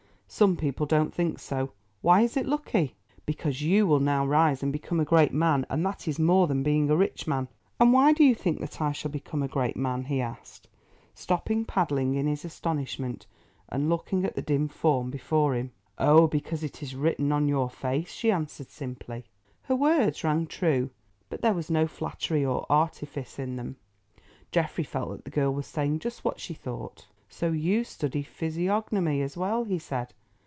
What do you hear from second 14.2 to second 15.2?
at the dim form